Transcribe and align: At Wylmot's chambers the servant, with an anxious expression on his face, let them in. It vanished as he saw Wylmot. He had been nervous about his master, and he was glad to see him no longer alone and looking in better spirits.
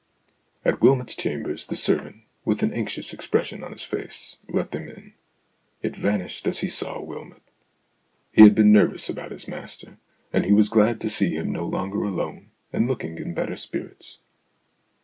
At 0.65 0.81
Wylmot's 0.81 1.15
chambers 1.15 1.67
the 1.67 1.75
servant, 1.75 2.23
with 2.43 2.63
an 2.63 2.73
anxious 2.73 3.13
expression 3.13 3.63
on 3.63 3.71
his 3.71 3.83
face, 3.83 4.37
let 4.49 4.71
them 4.71 4.89
in. 4.89 5.13
It 5.83 5.95
vanished 5.95 6.47
as 6.47 6.61
he 6.61 6.69
saw 6.69 6.99
Wylmot. 6.99 7.43
He 8.31 8.41
had 8.41 8.55
been 8.55 8.71
nervous 8.71 9.09
about 9.09 9.29
his 9.29 9.47
master, 9.47 9.99
and 10.33 10.43
he 10.43 10.53
was 10.53 10.69
glad 10.69 10.99
to 11.01 11.09
see 11.11 11.35
him 11.35 11.51
no 11.51 11.67
longer 11.67 12.01
alone 12.03 12.49
and 12.73 12.87
looking 12.87 13.19
in 13.19 13.35
better 13.35 13.55
spirits. 13.55 14.21